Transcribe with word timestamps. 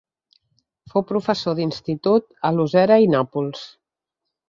Fou 0.93 1.05
professor 1.11 1.57
d'institut 1.61 2.29
a 2.51 2.53
Lucera 2.59 3.01
i 3.07 3.15
Nàpols. 3.19 3.67